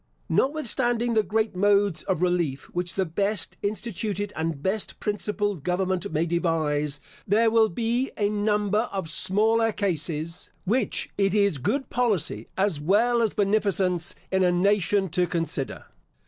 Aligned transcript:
Notwithstanding 0.29 1.13
the 1.13 1.21
great 1.21 1.55
modes 1.55 2.01
of 2.01 2.23
relief 2.23 2.63
which 2.73 2.95
the 2.95 3.05
best 3.05 3.55
instituted 3.61 4.33
and 4.35 4.63
best 4.63 4.99
principled 4.99 5.63
government 5.63 6.11
may 6.11 6.25
devise, 6.25 6.99
there 7.27 7.51
will 7.51 7.69
be 7.69 8.09
a 8.17 8.27
number 8.27 8.89
of 8.91 9.11
smaller 9.11 9.71
cases, 9.71 10.49
which 10.65 11.07
it 11.19 11.35
is 11.35 11.59
good 11.59 11.91
policy 11.91 12.47
as 12.57 12.81
well 12.81 13.21
as 13.21 13.35
beneficence 13.35 14.15
in 14.31 14.43
a 14.43 14.51
nation 14.51 15.07
to 15.09 15.27
consider. 15.27 15.85